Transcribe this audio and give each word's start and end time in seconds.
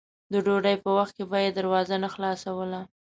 د 0.31 0.33
ډوډۍ 0.45 0.75
په 0.83 0.89
وخت 0.97 1.13
کې 1.17 1.23
به 1.29 1.37
یې 1.45 1.49
دروازه 1.57 1.95
نه 2.03 2.09
خلاصوله. 2.15 2.79